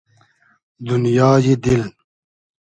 دونیای 0.87 1.55
دیل 1.63 1.83